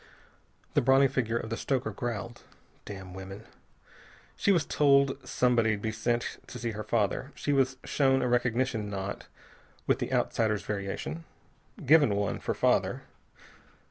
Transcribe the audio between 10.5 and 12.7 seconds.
variation. Given one, for